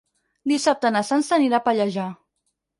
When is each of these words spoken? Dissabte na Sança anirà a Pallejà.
Dissabte 0.51 0.91
na 0.95 1.05
Sança 1.11 1.37
anirà 1.39 1.61
a 1.61 1.67
Pallejà. 1.71 2.11